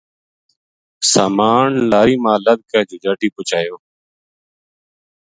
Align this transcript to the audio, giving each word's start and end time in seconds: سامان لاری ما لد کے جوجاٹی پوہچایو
سامان 1.13 1.67
لاری 1.89 2.15
ما 2.23 2.33
لد 2.45 2.59
کے 2.69 2.79
جوجاٹی 2.89 3.27
پوہچایو 3.35 3.75